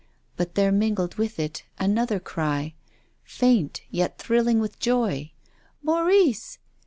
[0.35, 2.73] But there mingled with it another cry,
[3.23, 5.31] faint yet thrilling with joy:
[5.83, 6.57] "Maurice!